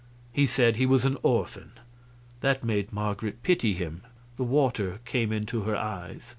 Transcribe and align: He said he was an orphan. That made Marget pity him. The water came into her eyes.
He 0.33 0.47
said 0.47 0.77
he 0.77 0.87
was 0.87 1.05
an 1.05 1.15
orphan. 1.21 1.73
That 2.39 2.63
made 2.63 2.91
Marget 2.91 3.43
pity 3.43 3.75
him. 3.75 4.01
The 4.35 4.43
water 4.43 4.99
came 5.05 5.31
into 5.31 5.61
her 5.61 5.75
eyes. 5.75 6.23